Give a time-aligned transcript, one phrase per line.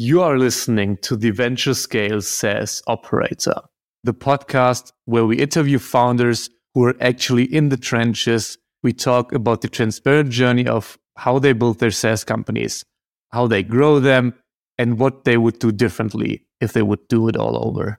[0.00, 3.56] You are listening to the Venture Scale SaaS Operator,
[4.04, 8.58] the podcast where we interview founders who are actually in the trenches.
[8.84, 12.84] We talk about the transparent journey of how they build their SaaS companies,
[13.32, 14.34] how they grow them,
[14.78, 17.98] and what they would do differently if they would do it all over.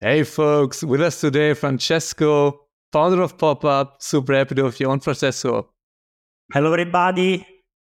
[0.00, 2.58] Hey, folks, with us today, Francesco,
[2.90, 4.00] founder of Popup.
[4.00, 5.74] Super happy to have you on, Francesco.
[6.54, 7.51] Hello, everybody.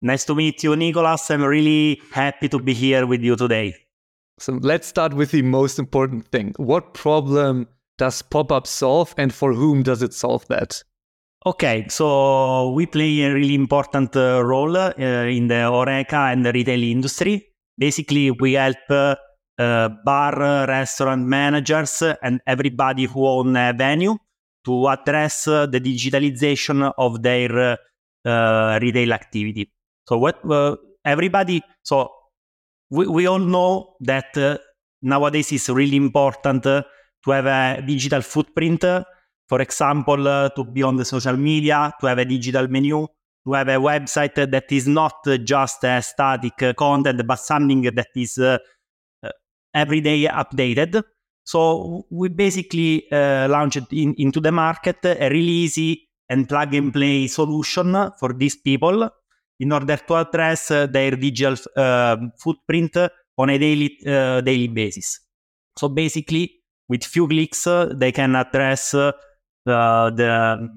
[0.04, 1.30] Nice to meet you, Nikolas.
[1.30, 3.74] I'm really happy to be here with you today.
[4.38, 6.52] So let's start with the most important thing.
[6.58, 10.82] What problem does Popup solve and for whom does it solve that?
[11.46, 16.52] Okay, so we play a really important uh, role uh, in the Horeca and the
[16.52, 17.48] retail industry.
[17.78, 19.16] Basically, we help uh,
[19.58, 24.18] uh bar, restaurant managers, and everybody who own a venue
[24.66, 27.78] to address uh, the digitalization of their
[28.26, 29.70] uh, retail activity.
[30.06, 30.40] So what
[31.04, 32.10] everybody, so
[32.90, 34.60] we, we all know that
[35.02, 36.84] nowadays it's really important to
[37.26, 38.84] have a digital footprint
[39.46, 43.06] for example, uh, to be on the social media, to have a digital menu,
[43.46, 48.08] to have a website that is not just a static uh, content, but something that
[48.16, 48.58] is uh,
[49.22, 49.30] uh
[49.74, 51.02] every day updated.
[51.44, 56.90] So we basically uh, launched in, into the market a really easy and plug and
[56.90, 59.10] play solution for these people
[59.60, 61.56] in order to address uh, their digital
[62.38, 62.96] footprint
[63.36, 65.20] on a daily daily basis.
[65.78, 69.12] So basically, with few clicks, they can address uh,
[69.64, 70.70] the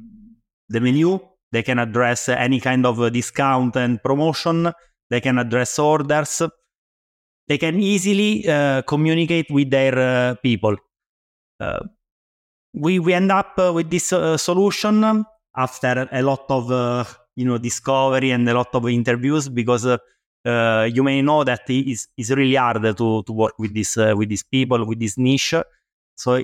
[0.69, 1.19] the menu.
[1.51, 4.71] They can address any kind of discount and promotion.
[5.09, 6.41] They can address orders.
[7.47, 10.75] They can easily uh, communicate with their uh, people.
[11.59, 11.79] Uh,
[12.73, 17.57] we we end up uh, with this uh, solution after a lot of you know
[17.57, 22.81] discovery and a lot of interviews because you may know that it's, it's really hard
[22.97, 25.55] to, to work with this with these people with this niche.
[26.15, 26.43] So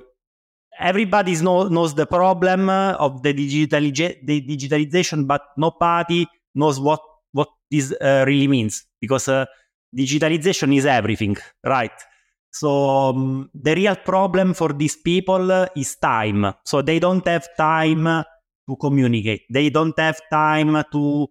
[0.79, 7.49] everybody know, knows the problem of the, digitali- the digitalization, but nobody knows what what
[7.71, 9.45] this uh, really means because uh,
[9.95, 11.91] digitalization is everything, right?
[12.51, 16.53] So um, the real problem for these people is time.
[16.63, 18.23] So they don't have time
[18.67, 19.43] to communicate.
[19.49, 21.27] They don't have time to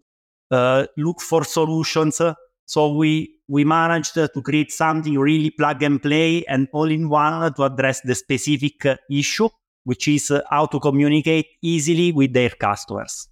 [0.50, 2.20] uh, look for solutions.
[2.66, 7.52] So we we managed to create something really plug and play and all in one
[7.54, 9.48] to address the specific issue,
[9.84, 13.28] which is how to communicate easily with their customers.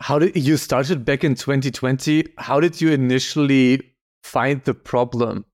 [0.00, 2.24] How did you started back in 2020?
[2.38, 3.82] How did you initially
[4.22, 5.44] find the problem?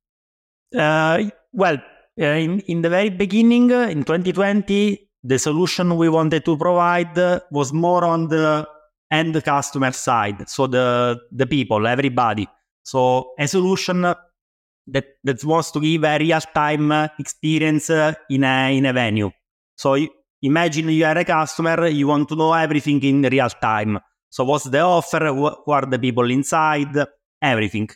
[0.76, 1.78] Uh, well,
[2.20, 7.16] uh, in, in the very beginning, uh, in 2020, the solution we wanted to provide
[7.50, 8.68] was more on the
[9.10, 10.48] end customer side.
[10.48, 12.46] So the, the people, everybody.
[12.82, 17.88] So a solution that, that wants to give a real time experience
[18.28, 19.30] in a, in a venue.
[19.76, 19.96] So
[20.42, 23.98] imagine you are a customer, you want to know everything in real time.
[24.28, 25.26] So what's the offer?
[25.28, 26.94] Who are the people inside?
[27.40, 27.88] Everything.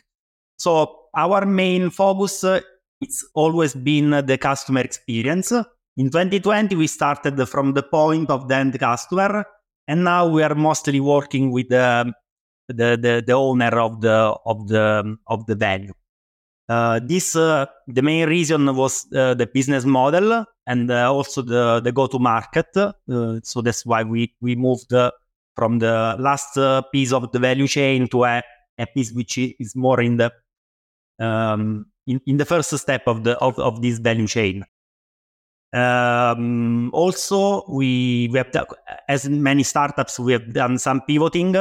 [0.57, 2.43] So our main focus
[3.01, 5.53] it's always been the customer experience.
[5.99, 9.43] In 2020, we started from the point of the end customer,
[9.85, 12.13] and now we are mostly working with the
[12.69, 15.91] the, the, the owner of the of the of the venue.
[16.69, 21.81] Uh, this uh, the main reason was uh, the business model and uh, also the
[21.83, 22.67] the go to market.
[22.77, 25.11] Uh, so that's why we we moved uh,
[25.57, 26.57] from the last
[26.93, 28.41] piece of the value chain to a,
[28.77, 30.31] a piece which is more in the
[31.19, 34.63] um, in, in the first step of the of, of this value chain.
[35.71, 38.51] Um, also, we, we have,
[39.07, 41.55] as many startups, we have done some pivoting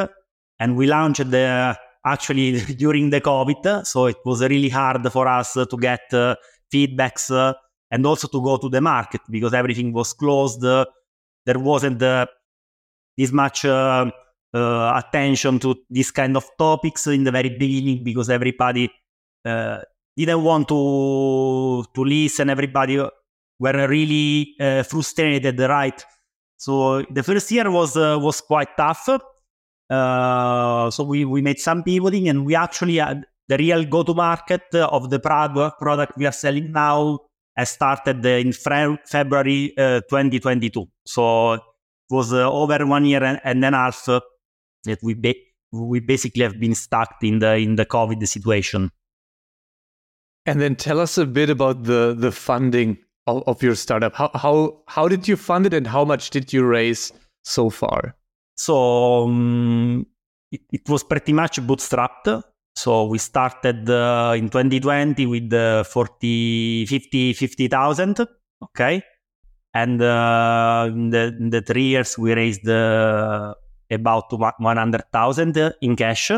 [0.59, 3.87] and we launched the actually during the COVID.
[3.87, 6.37] So it was really hard for us to get uh,
[6.73, 7.55] feedbacks uh,
[7.91, 10.63] and also to go to the market because everything was closed.
[10.63, 12.27] There wasn't uh,
[13.17, 14.11] this much uh,
[14.55, 18.91] uh, attention to this kind of topics in the very beginning because everybody
[19.45, 22.51] didn't want to to listen.
[22.51, 23.01] Everybody
[23.59, 26.05] were really frustrated, at the right?
[26.57, 29.09] So the first year was was quite tough
[29.91, 34.13] uh, so we, we made some pivoting and we actually had the real go to
[34.15, 37.21] market of the product, we are selling now
[37.57, 40.87] has started in Fe- February uh, 2022.
[41.07, 41.61] So it
[42.11, 45.35] was uh, over one year and, and a half that we ba-
[45.73, 48.91] we basically have been stuck in the in the COVID situation.
[50.47, 54.15] And then tell us a bit about the the funding of, of your startup.
[54.15, 57.13] How how how did you fund it, and how much did you raise
[57.45, 58.17] so far?
[58.57, 60.07] So um,
[60.51, 62.43] it, it, was pretty much bootstrapped.
[62.75, 68.27] So we started uh, in 2020 with uh, 40, 50, 50,000.
[68.63, 69.03] Okay.
[69.75, 73.55] And uh, in, the, in the three years, we raised uh,
[73.91, 76.33] about 100,000 in cash.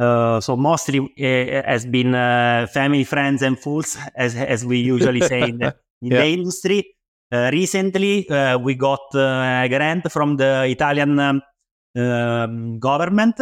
[0.00, 5.20] Uh, so mostly uh, has been uh, family, friends, and fools, as as we usually
[5.20, 6.20] say in, the, in yeah.
[6.20, 6.96] the industry.
[7.30, 11.42] Uh, recently, uh, we got a grant from the Italian um,
[11.96, 13.36] um government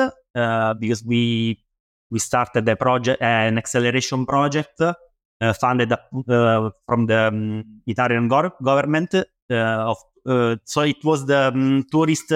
[0.81, 1.63] because we
[2.11, 4.83] we started a project, an acceleration project
[5.61, 5.95] funded
[6.87, 9.15] from the um, Italian go- government.
[9.49, 9.99] of
[10.65, 12.33] so it was the um, tourist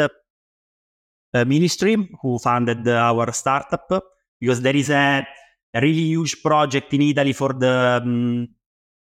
[1.35, 4.12] ministry who funded our startup
[4.43, 5.25] because there is a,
[5.73, 8.49] a really huge project in Italy for the um,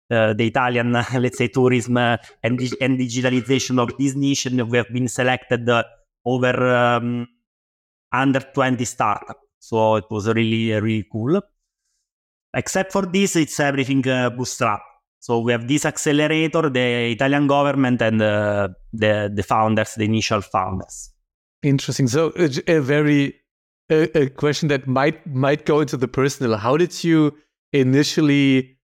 [0.09, 4.77] uh, the Italian, let's say, tourism uh, and, and digitalization of this niche, and we
[4.77, 5.83] have been selected uh,
[6.25, 7.27] over um,
[8.13, 9.41] under 20 startups.
[9.59, 11.41] So it was really, really cool.
[12.53, 14.79] Except for this, it's everything uh, bootstrap.
[15.19, 20.39] So we have this accelerator, the Italian government, and uh, the the founders, the initial
[20.39, 21.11] founders.
[21.63, 22.07] Interesting.
[22.07, 22.31] So
[22.65, 23.35] a very
[23.89, 26.57] a, a question that might might go into the personal.
[26.57, 27.37] How did you
[27.73, 28.77] initially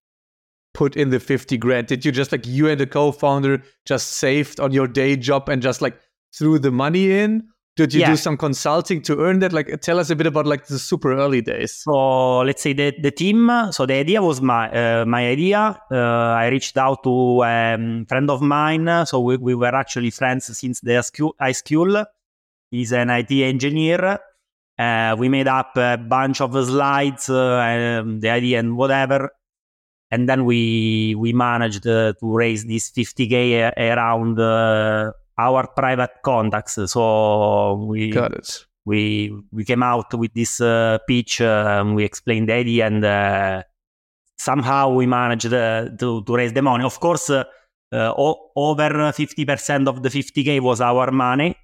[0.73, 1.87] put in the 50 grand?
[1.87, 5.61] Did you just like you and the co-founder just saved on your day job and
[5.61, 5.97] just like
[6.33, 7.47] threw the money in?
[7.75, 8.11] Did you yeah.
[8.11, 9.51] do some consulting to earn that?
[9.51, 11.73] Like, tell us a bit about like the super early days.
[11.73, 13.49] So let's say the, the team.
[13.71, 15.81] So the idea was my uh, my idea.
[15.91, 19.07] Uh, I reached out to a um, friend of mine.
[19.07, 21.03] So we, we were actually friends since the
[21.39, 22.05] high school.
[22.69, 24.19] He's an IT engineer.
[24.77, 29.29] Uh, we made up a bunch of slides, uh, um, the idea and whatever,
[30.09, 36.79] and then we we managed uh, to raise this 50k around uh, our private contacts.
[36.91, 38.65] So we got it.
[38.85, 41.39] We we came out with this uh, pitch.
[41.41, 43.63] Um, we explained the idea, and uh,
[44.37, 45.93] somehow we managed to
[46.25, 46.83] to raise the money.
[46.83, 51.55] Of course, o- over 50% of the 50k was our money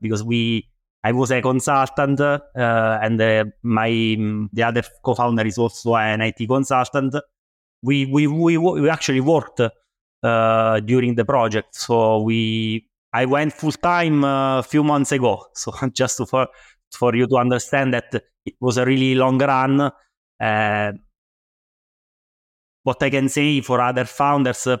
[0.00, 0.68] because we
[1.08, 3.88] I was a consultant, uh, and uh, my
[4.52, 7.14] the other co-founder is also an IT consultant.
[7.82, 13.72] We we we, we actually worked uh, during the project, so we I went full
[13.72, 15.46] time a few months ago.
[15.54, 16.48] So just to, for
[16.92, 18.12] for you to understand that
[18.44, 19.90] it was a really long run.
[20.38, 20.92] Uh,
[22.82, 24.76] what I can say for other founders, uh,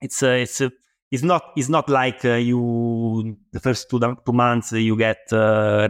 [0.00, 0.62] it's uh, it's
[1.10, 5.88] it's not it's not like uh, you the first two, two months you get uh,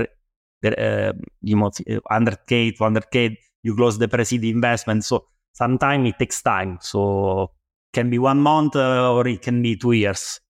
[0.64, 1.12] uh,
[1.42, 5.04] you know 100k 200k you close the pre-seed investment.
[5.04, 6.78] So sometimes it takes time.
[6.80, 7.50] So
[7.92, 10.40] can be one month uh, or it can be two years.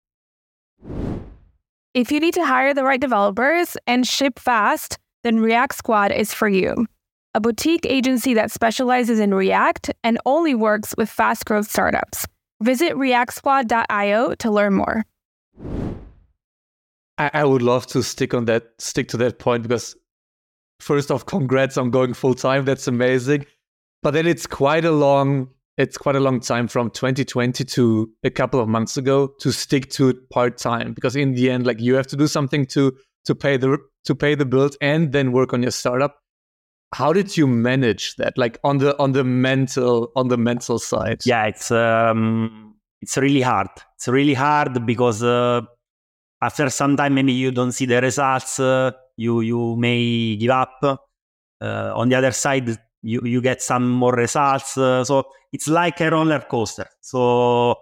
[1.92, 6.48] If you need to hire the right developers and ship fast then ReactSquad is for
[6.48, 6.86] you.
[7.34, 12.26] A boutique agency that specializes in react and only works with fast growth startups
[12.62, 15.04] Visit reactsquad.io to learn more.
[17.18, 19.96] I, I would love to stick on that, stick to that point because
[20.80, 22.64] first off, congrats on going full time.
[22.64, 23.46] That's amazing.
[24.02, 28.30] But then it's quite a long, it's quite a long time from 2020 to a
[28.30, 31.80] couple of months ago to stick to it part time because in the end, like
[31.80, 32.96] you have to do something to
[33.26, 36.19] to pay the to pay the bills and then work on your startup
[36.92, 38.36] how did you manage that?
[38.36, 41.22] Like on the on the mental on the mental side.
[41.24, 43.68] Yeah it's um it's really hard.
[43.96, 45.62] It's really hard because uh,
[46.42, 51.00] after some time maybe you don't see the results uh, you you may give up.
[51.62, 52.66] Uh, on the other side
[53.02, 56.86] you you get some more results uh, so it's like a roller coaster.
[57.00, 57.76] So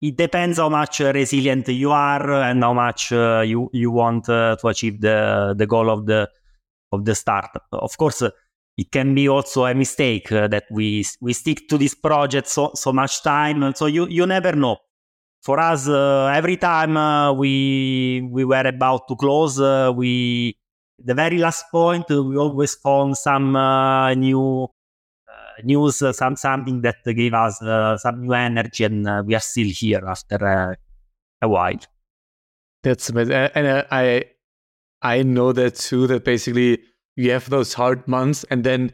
[0.00, 4.56] it depends how much resilient you are and how much uh, you you want uh,
[4.60, 6.28] to achieve the the goal of the
[6.94, 7.66] of the startup.
[7.72, 8.30] Of course, uh,
[8.76, 12.72] it can be also a mistake uh, that we we stick to this project so
[12.74, 13.74] so much time.
[13.74, 14.78] So you you never know.
[15.42, 20.56] For us, uh, every time uh, we we were about to close, uh, we
[20.98, 23.52] the very last point uh, we always found some
[24.18, 24.66] new
[25.62, 27.58] news, some something that gave us
[28.02, 30.76] some new energy, and we are still here after
[31.42, 31.78] a while.
[32.82, 34.24] That's amazing, and I
[35.04, 36.06] I know that too.
[36.06, 36.80] That basically
[37.14, 38.92] you have those hard months, and then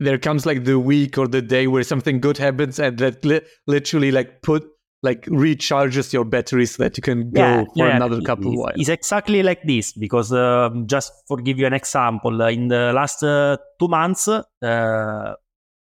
[0.00, 3.40] there comes like the week or the day where something good happens, and that li-
[3.66, 4.64] literally like put
[5.02, 8.58] like recharges your battery so that you can go yeah, for yeah, another couple of
[8.58, 8.72] while.
[8.74, 12.92] It's exactly like this because uh, just for give you an example, uh, in the
[12.92, 15.34] last uh, two months, uh,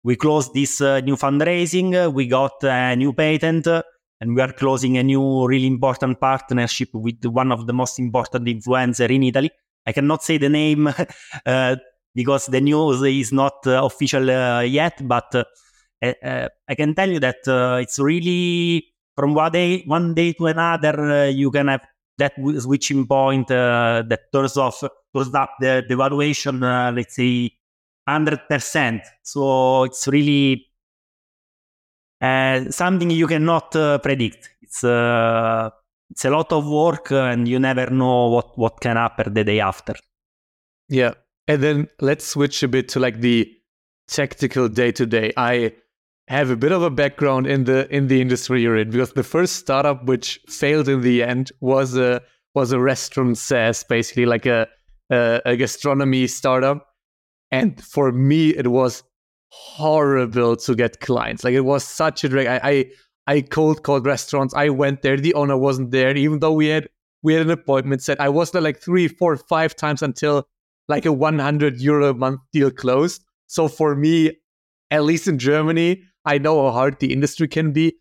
[0.03, 2.13] we closed this uh, new fundraising.
[2.13, 3.67] we got a new patent
[4.23, 8.45] and we are closing a new really important partnership with one of the most important
[8.45, 9.51] influencer in Italy.
[9.85, 10.87] I cannot say the name
[11.45, 11.75] uh,
[12.15, 15.05] because the news is not uh, official uh, yet.
[15.05, 15.43] But uh,
[16.23, 17.43] uh, I can tell you that
[17.81, 21.81] it's really from one day one day to another you can have
[22.17, 24.81] that switching point that turns off
[25.13, 26.61] turns up the, the valuation.
[26.61, 27.51] let's say
[28.07, 29.01] hundred percent.
[29.21, 30.65] So it's really
[32.71, 34.49] something you cannot uh, predict.
[34.61, 35.69] It's uh,
[36.09, 39.43] it's a lot of work uh, and you never know what what can happen the
[39.43, 39.95] day after
[40.87, 41.13] yeah
[41.47, 43.51] and then let's switch a bit to like the
[44.07, 45.73] tactical day to day i
[46.27, 49.23] have a bit of a background in the in the industry you're in because the
[49.23, 52.21] first startup which failed in the end was a
[52.55, 54.67] was a restaurant SaaS, basically like a
[55.11, 56.87] a, a gastronomy startup.
[57.51, 59.03] And for me, it was
[59.53, 61.43] horrible to get clients.
[61.43, 62.47] Like it was such a drag.
[62.47, 62.85] I, I
[63.25, 64.53] I cold called restaurants.
[64.53, 65.17] I went there.
[65.17, 66.89] The owner wasn't there, even though we had
[67.21, 68.19] we had an appointment set.
[68.19, 70.47] I was there like three, four, five times until
[70.89, 73.23] like a 100 euro a month deal closed.
[73.47, 74.33] So for me,
[74.91, 77.95] at least in Germany, I know how hard the industry can be.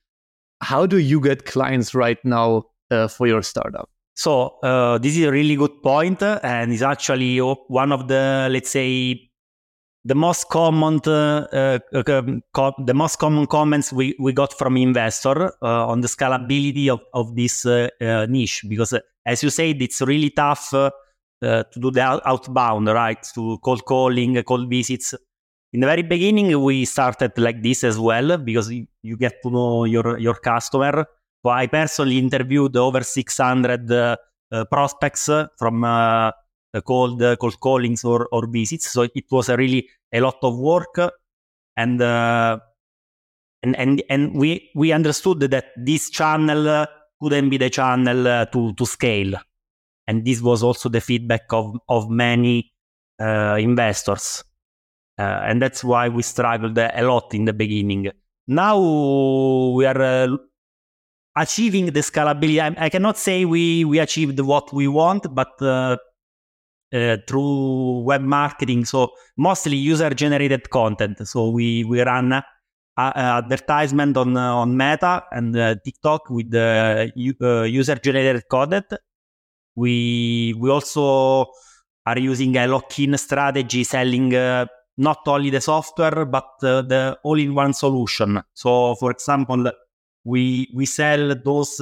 [0.61, 3.89] How do you get clients right now uh, for your startup?
[4.15, 8.71] So uh, this is a really good point, and it's actually one of the let's
[8.71, 9.31] say
[10.05, 11.79] the most common uh, uh,
[12.09, 16.89] um, co- the most common comments we, we got from investor uh, on the scalability
[16.89, 20.93] of, of this uh, uh, niche because uh, as you said it's really tough to
[21.81, 23.23] do the outbound right?
[23.35, 25.15] To cold calling cold visits.
[25.73, 29.85] In the very beginning we started like this as well because you get to know
[29.85, 31.07] your your customer.
[31.45, 34.17] So i personally interviewed over 600
[34.71, 35.85] prospects from
[36.81, 38.91] cold cold callings or, or visits.
[38.91, 40.99] So it was a really a lot of work,
[41.77, 42.59] and uh,
[43.63, 46.87] and and and we we understood that this channel
[47.21, 49.35] couldn't be the channel to to scale,
[50.07, 52.73] and this was also the feedback of of many
[53.21, 54.43] uh, investors,
[55.19, 58.11] uh, and that's why we struggled a lot in the beginning.
[58.47, 60.37] Now we are uh,
[61.37, 62.61] achieving the scalability.
[62.61, 65.97] I, I, cannot say we we achieved what we want, but uh,
[66.93, 68.85] uh, through web marketing.
[68.85, 71.27] So mostly user generated content.
[71.27, 72.43] So we we run uh,
[72.97, 78.93] advertisement on uh, on Meta and uh, TikTok with the uh, user generated content.
[79.75, 81.47] We we also
[82.05, 84.31] are using a lock-in strategy, selling
[84.99, 88.43] not only the software but the all-in-one solution.
[88.53, 89.71] So, for example,
[90.25, 91.81] we we sell those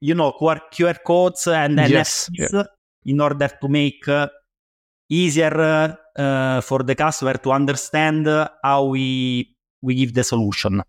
[0.00, 2.28] you know QR codes and yes.
[2.28, 2.52] NFCs.
[2.52, 2.62] Yeah
[3.06, 4.28] in order to make uh,
[5.08, 8.26] easier uh, for the customer to understand
[8.62, 10.82] how we we give the solution.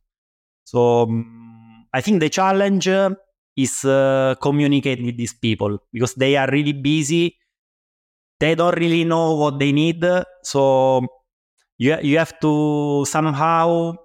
[0.63, 2.87] So um, I think the challenge
[3.55, 7.37] is uh, communicate with these people because they are really busy.
[8.39, 10.03] They don't really know what they need.
[10.43, 11.05] So
[11.77, 13.95] you you have to somehow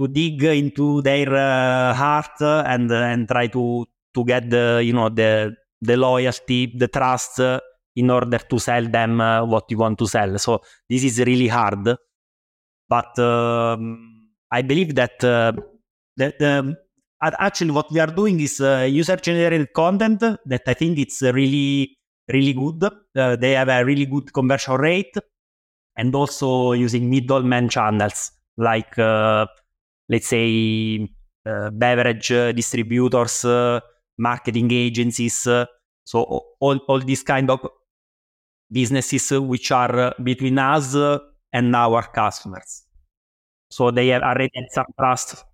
[0.00, 5.08] to dig into their uh, heart and and try to to get the you know
[5.08, 7.60] the the loyalty, the trust uh,
[7.96, 10.38] in order to sell them uh, what you want to sell.
[10.38, 11.96] So this is really hard,
[12.88, 15.52] but um, I believe that uh,
[16.16, 16.76] that um,
[17.20, 21.98] actually what we are doing is uh, user generated content that I think it's really
[22.28, 22.84] really good.
[22.84, 25.16] Uh, they have a really good conversion rate,
[25.96, 29.46] and also using middleman channels like uh,
[30.08, 31.08] let's say
[31.72, 33.44] beverage distributors
[34.22, 35.34] marketing agencies.
[35.34, 35.66] So
[36.60, 37.60] all, all these kind of
[38.70, 40.94] businesses which are between us
[41.52, 42.84] and our customers.
[43.70, 45.44] So they have already some trust.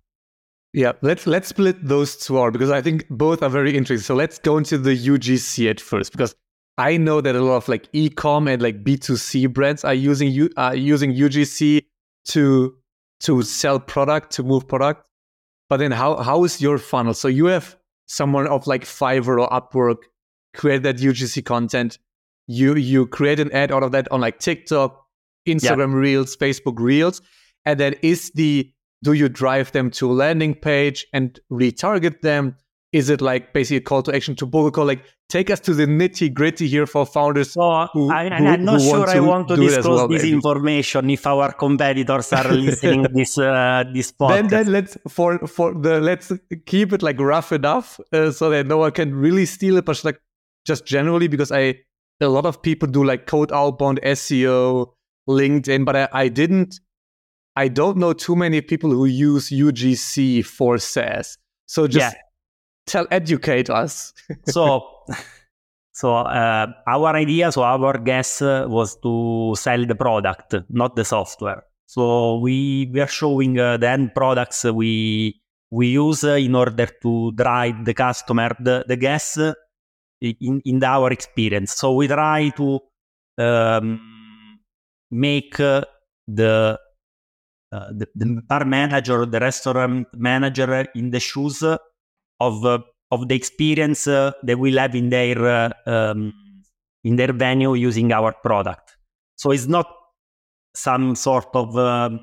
[0.73, 4.03] Yeah, let's let's split those two out because I think both are very interesting.
[4.03, 6.35] So let's go into the UGC at first because
[6.77, 10.49] I know that a lot of like e-com and like B2C brands are using U,
[10.57, 11.85] are using UGC
[12.25, 12.75] to
[13.21, 15.07] to sell product, to move product.
[15.69, 17.15] But then how how is your funnel?
[17.15, 17.78] So you have
[18.09, 19.97] someone of like Fiverr or Upwork
[20.53, 21.99] create that UGC content.
[22.47, 25.05] You you create an ad out of that on like TikTok,
[25.47, 25.93] Instagram.
[25.93, 27.21] Reels, Facebook Reels,
[27.65, 28.71] and then is the
[29.03, 32.57] do you drive them to a landing page and retarget them?
[32.91, 34.85] Is it like basically a call to action to call?
[34.85, 37.51] Like take us to the nitty gritty here for founders.
[37.51, 40.33] So who, I, I'm not sure I want to disclose well, this maybe.
[40.33, 44.29] information if our competitors are listening this uh, this podcast.
[44.29, 46.31] Then, then let's for for the let's
[46.65, 49.85] keep it like rough enough uh, so that no one can really steal it.
[49.85, 50.19] But like
[50.65, 51.75] just generally because I
[52.21, 54.93] a lot of people do like code outbound SEO,
[55.29, 56.79] LinkedIn, but I, I didn't.
[57.55, 61.37] I don't know too many people who use UGC for SaaS.
[61.67, 62.21] So just yeah
[62.89, 64.13] tell educate us
[64.47, 64.83] so
[65.99, 71.03] So uh, our idea, so our guess uh, was to sell the product, not the
[71.03, 71.65] software.
[71.87, 75.41] So we we are showing uh, the end products we
[75.71, 79.53] we use uh, in order to drive the customer the, the guess uh,
[80.21, 81.75] in in our experience.
[81.75, 82.79] So we try to
[83.37, 83.99] um,
[85.11, 85.83] make uh,
[86.27, 86.79] the,
[87.71, 91.61] the, the bar manager, the restaurant manager in the shoes
[92.39, 96.33] of of the experience uh, they will have in their uh, um,
[97.03, 98.97] in their venue using our product.
[99.35, 99.87] So it's not
[100.75, 102.19] some sort of um,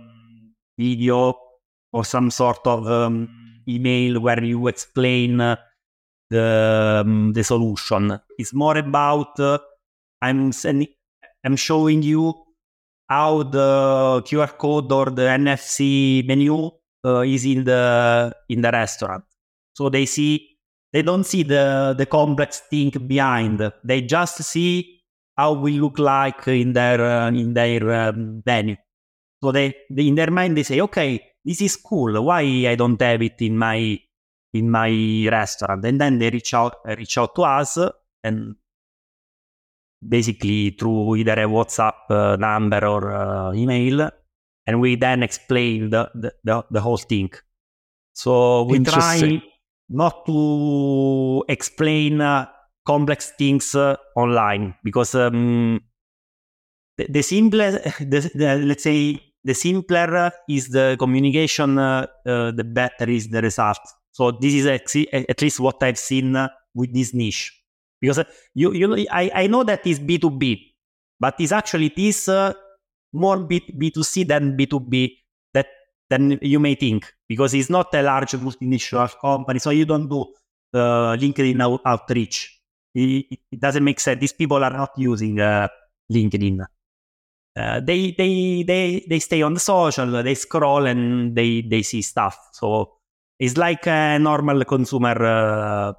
[0.78, 1.34] video
[1.92, 3.28] or some sort of um,
[3.68, 5.56] email where you explain uh,
[6.30, 8.20] the um, the solution.
[8.38, 9.58] It's more about uh,
[10.22, 10.88] I'm sending,
[11.44, 12.34] I'm showing you
[13.08, 16.70] how the QR code or the NFC menu
[17.04, 19.24] uh, is in the in the restaurant.
[19.76, 20.56] So they see
[20.92, 23.60] they don't see the, the complex thing behind.
[23.84, 25.02] They just see
[25.36, 28.76] how we look like in their uh, in their um, venue.
[29.44, 32.22] So they, in their mind they say, okay, this is cool.
[32.24, 33.98] Why I don't have it in my
[34.54, 35.84] in my restaurant?
[35.84, 37.78] And then they reach out reach out to us
[38.24, 38.54] and
[40.06, 44.10] basically through either a WhatsApp uh, number or uh, email,
[44.66, 47.30] and we then explain the, the, the, the whole thing.
[48.14, 49.42] So we try
[49.88, 52.46] not to explain uh,
[52.84, 55.80] complex things uh, online because um,
[56.96, 62.64] the, the simpler, the, the, let's say, the simpler is the communication, uh, uh the
[62.64, 63.78] better is the result.
[64.10, 67.52] So this is at least what I've seen uh, with this niche.
[68.00, 68.24] Because uh,
[68.54, 70.72] you, you, I, I know that is B2B,
[71.20, 72.28] but it's actually this
[73.12, 75.12] more B, B2C than B2B
[76.08, 79.58] than you may think because it's not a large multinational company.
[79.58, 80.22] So you don't do
[80.74, 82.60] uh, LinkedIn out- outreach.
[82.94, 84.20] It, it, doesn't make sense.
[84.20, 85.68] These people are not using uh,
[86.12, 86.64] LinkedIn.
[87.56, 90.22] Uh, they they they they stay on the social.
[90.22, 92.38] They scroll and they they see stuff.
[92.52, 92.96] So
[93.38, 95.92] it's like a normal consumer uh,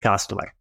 [0.00, 0.52] customer.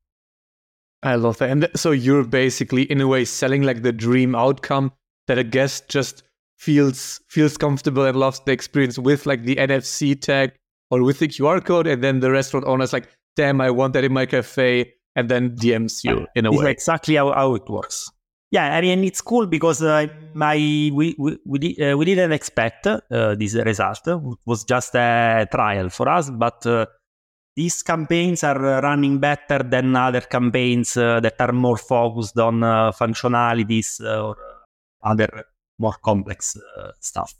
[1.03, 1.49] I love that.
[1.49, 4.91] And th- so you're basically, in a way, selling like the dream outcome
[5.27, 6.23] that a guest just
[6.61, 10.53] feels feels comfortable and loves the experience with like the NFC tag
[10.91, 14.03] or with the QR code, and then the restaurant owner's like, "Damn, I want that
[14.03, 16.71] in my cafe," and then DMs you in a it's way.
[16.71, 18.11] Exactly how, how it works.
[18.51, 22.85] Yeah, I mean it's cool because uh, my we we we, uh, we didn't expect
[22.85, 22.99] uh,
[23.35, 24.05] this result.
[24.05, 26.85] It was just a trial for us, but uh,
[27.55, 32.91] these campaigns are running better than other campaigns uh, that are more focused on uh,
[32.91, 34.35] functionalities or
[35.03, 35.45] other
[35.81, 37.33] more complex uh, stuff.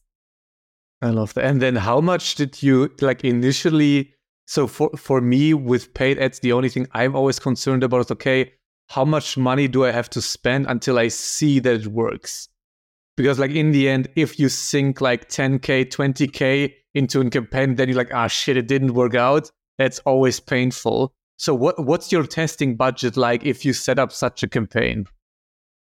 [1.02, 1.46] I love that.
[1.46, 4.14] And then how much did you like initially?
[4.48, 8.12] So for for me with paid ads, the only thing I'm always concerned about is
[8.12, 8.52] okay,
[8.90, 12.50] how much money do I have to spend until I see that it works?
[13.18, 17.88] Because like in the end, if you sink like 10k, 20k into a campaign, then
[17.88, 19.52] you're like, ah shit, it didn't work out.
[19.78, 21.14] That's always painful.
[21.38, 25.06] So what what's your testing budget like if you set up such a campaign?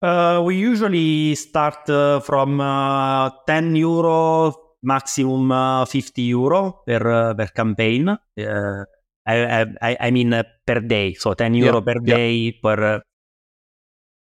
[0.03, 7.33] Uh, we usually start uh, from uh, 10 euro, maximum uh, 50 euro per, uh,
[7.35, 8.09] per campaign.
[8.09, 8.83] Uh,
[9.23, 12.51] I, I, I, mean per day, so 10 euro yeah, per day yeah.
[12.59, 13.03] per.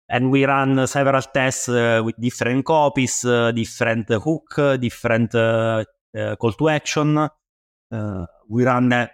[0.07, 7.29] and we run several tests with different copies, different hook, different call to action.
[8.47, 9.09] we run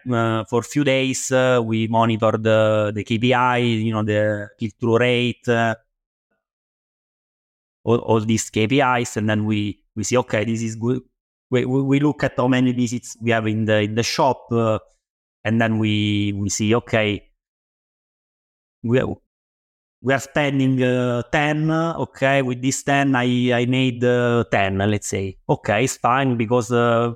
[0.48, 1.32] for a few days.
[1.32, 5.48] we monitor the, the KPI, you know, the click through rate,
[7.84, 11.02] all, all these KPIs, and then we we see okay, this is good.
[11.50, 14.80] We, we, look at how many visits we have in the in the shop, uh,
[15.44, 17.32] and then we we see okay,
[18.84, 19.16] we are,
[20.02, 25.08] we are spending uh, 10 okay with this 10 i i made uh, 10 let's
[25.08, 25.38] say.
[25.48, 27.14] Okay it's fine because uh,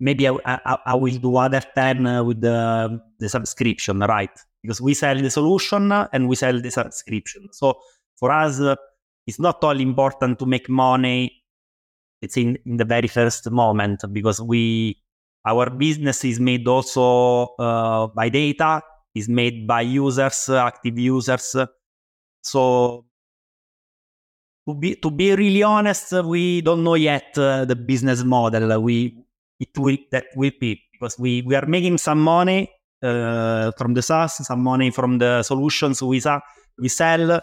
[0.00, 4.36] maybe I, I, I, will do other 10 uh, with the, the subscription right?
[4.62, 7.48] Because we sell the solution and we sell the subscription.
[7.52, 7.78] So
[8.16, 8.74] for us uh,
[9.30, 11.30] it's not only important to make money.
[12.20, 14.98] It's in, in the very first moment because we
[15.46, 18.82] our business is made also uh, by data
[19.14, 21.56] is made by users active users.
[22.42, 23.06] So
[24.66, 29.16] to be to be really honest we don't know yet uh, the business model we
[29.60, 32.68] it will that will be because we we are making some money
[33.02, 36.20] uh, from the SaaS some money from the solutions we,
[36.78, 37.40] we sell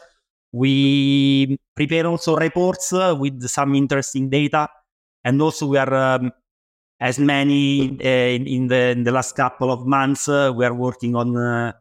[0.52, 4.68] we prepare also reports with some interesting data,
[5.24, 6.32] and also we are um,
[7.00, 10.74] as many uh, in, in, the in the last couple of months uh, we are
[10.74, 11.72] working on uh,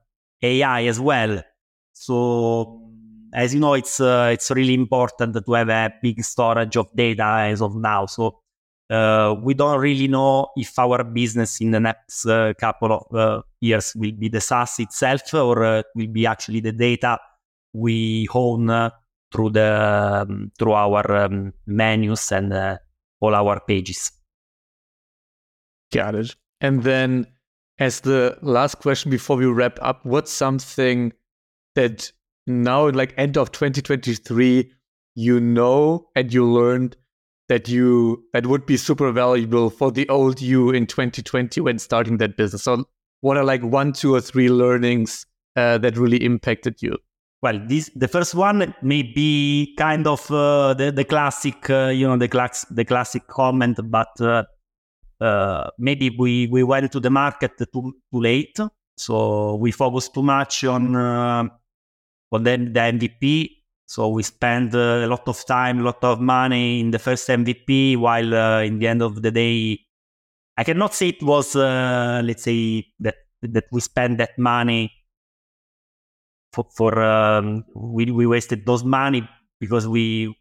[0.42, 1.42] AI as well.
[1.92, 2.82] So
[3.32, 7.48] as you know, it's uh, it's really important to have a big storage of data
[7.50, 8.06] as of now.
[8.06, 8.40] So
[8.90, 13.94] uh, we don't really know if our business in the next uh, couple of years
[13.96, 17.18] will be the SaaS itself or will be actually the data
[17.76, 18.90] we own uh,
[19.32, 22.78] through the um, through our um, menus and uh,
[23.20, 24.10] all our pages.
[25.92, 26.34] Got it.
[26.60, 27.26] And then,
[27.78, 31.12] as the last question before we wrap up, what's something
[31.74, 32.10] that
[32.46, 34.72] now, like end of 2023,
[35.14, 36.96] you know and you learned
[37.48, 42.16] that you that would be super valuable for the old you in 2020 when starting
[42.18, 42.62] that business?
[42.62, 42.84] So,
[43.20, 46.96] what are like one, two, or three learnings uh, that really impacted you?
[47.42, 52.06] Well, this the first one may be kind of uh, the the classic, uh, you
[52.06, 54.44] know, the class the classic comment, but uh,
[55.20, 57.66] uh, maybe we we went to the market too
[58.10, 58.58] too late,
[58.96, 61.44] so we focused too much on uh,
[62.32, 63.50] on the, the MVP.
[63.84, 67.28] So we spent uh, a lot of time, a lot of money in the first
[67.28, 69.78] MVP, while uh, in the end of the day,
[70.56, 74.90] I cannot say it was, let's say that that we spent that money
[76.56, 79.28] for, for um, we we wasted those money
[79.60, 80.32] because we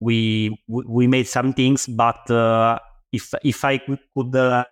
[0.00, 2.78] we we made some things, but uh,
[3.12, 4.64] if if I could, could uh,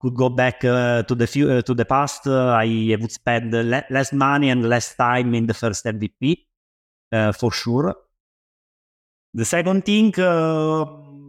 [0.00, 3.52] could go back uh, to the few, uh, to the past, uh, I would spend
[3.52, 6.46] le- less money and less time in the first MVP
[7.12, 7.94] uh, for sure.
[9.34, 10.12] The second thing,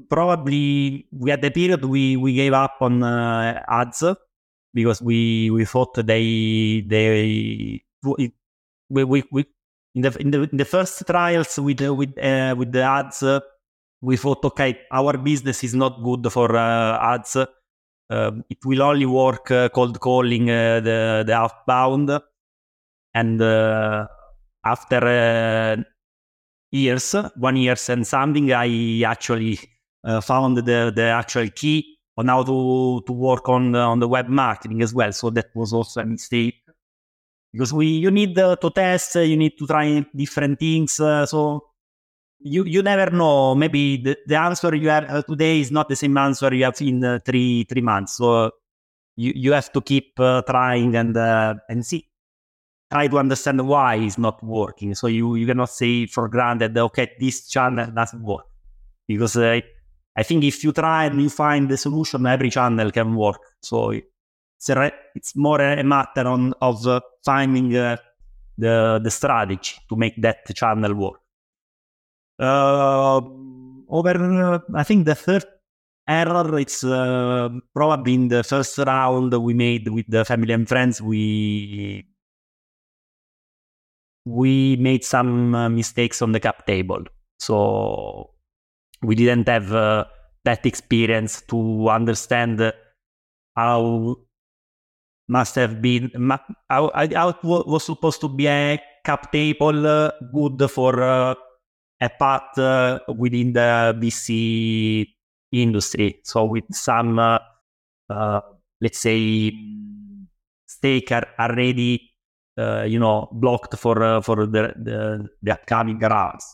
[0.10, 4.04] probably we had a period we, we gave up on ads
[4.74, 8.34] because we, we thought they they we,
[8.90, 9.46] we, we
[9.96, 12.14] in the in the in the first trials with with
[12.58, 13.24] with the ads
[14.02, 17.38] we thought okay our business is not good for ads.
[18.10, 22.12] Um, it will only work uh, cold calling uh, the the outbound,
[23.14, 24.06] and uh,
[24.66, 25.86] after
[26.70, 29.58] years, one years and something, I actually
[30.22, 34.82] found the the actual key on how to to work on on the web marketing
[34.82, 35.12] as well.
[35.12, 36.56] So that was also a mistake
[37.52, 41.00] because we you need uh, to test, uh, you need to try different things.
[41.00, 41.70] Uh, so
[42.40, 43.56] you you never know.
[43.56, 46.82] Maybe the, the answer you have uh, today is not the same answer you have
[46.82, 48.18] in uh, three three months.
[48.18, 48.52] So
[49.16, 52.10] you you have to keep uh, trying and and see.
[52.92, 54.94] Try to understand why it's not working.
[54.94, 58.46] So you you cannot say for granted, okay, this channel doesn't work
[59.08, 59.36] because
[60.16, 63.42] I think if you try and you find the solution, every channel can work.
[63.62, 68.00] So it's a, it's more a matter on of uh, finding the
[68.58, 71.20] the strategy to make that channel work.
[72.40, 73.22] Uh,
[73.90, 75.46] over, uh, I think the third
[76.08, 81.02] error, it's uh, probably in the first round we made with the family and friends.
[81.02, 82.06] We
[84.26, 87.04] we made some uh, mistakes on the cap table,
[87.40, 88.33] so
[89.04, 90.06] we didn't have uh,
[90.46, 92.74] that experience to understand
[93.56, 94.16] how
[95.28, 96.12] must have been
[96.70, 101.36] how, how it was supposed to be a cap table uh, good for
[102.04, 105.08] a path uh, within the VC
[105.52, 106.20] industry.
[106.24, 107.40] So with some, uh,
[108.10, 108.42] uh,
[108.82, 109.52] let's say,
[110.66, 112.12] stake are already,
[112.58, 116.46] uh, you know, blocked for uh, for the, the, the upcoming rounds.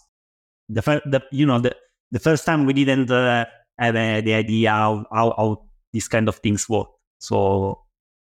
[0.69, 1.75] The, the you know the
[2.11, 3.45] the first time we didn't uh,
[3.77, 6.87] have the idea how, how how these kind of things work.
[7.19, 7.81] So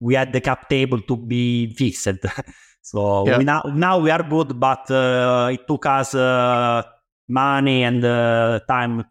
[0.01, 2.09] we had the cap table to be fixed.
[2.83, 3.39] so yeah.
[3.39, 6.15] we now now we are good, but it took us
[7.29, 9.05] money and uh, time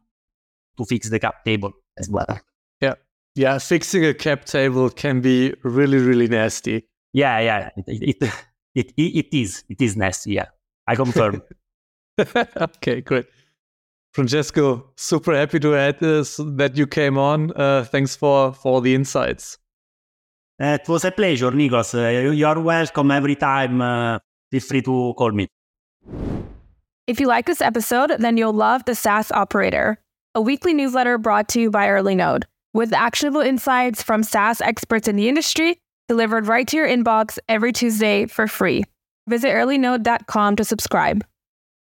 [0.78, 2.40] to fix the cap table as well.
[2.82, 2.96] Yeah.
[3.36, 3.58] Yeah.
[3.60, 6.88] Fixing a cap table can be really, really nasty.
[7.14, 7.40] Yeah.
[7.40, 7.70] Yeah.
[7.78, 8.34] It, it,
[8.76, 9.64] it, it, it is.
[9.70, 10.34] It is nasty.
[10.34, 10.48] Yeah.
[10.88, 11.42] I confirm.
[12.20, 13.02] okay.
[13.02, 13.26] Great.
[14.16, 17.52] Francesco, super happy to add this, that you came on.
[17.52, 19.58] Uh, thanks for, for the insights.
[20.58, 21.94] Uh, it was a pleasure, Nikos.
[21.94, 23.82] Uh, you are welcome every time.
[23.82, 24.20] Uh,
[24.52, 25.50] feel free to call me.
[27.08, 29.98] If you like this episode, then you'll love The SaaS Operator,
[30.34, 35.18] a weekly newsletter brought to you by EarlyNode, with actionable insights from SaaS experts in
[35.18, 38.86] the industry delivered right to your inbox every Tuesday for free.
[39.28, 41.26] Visit earlynode.com to subscribe.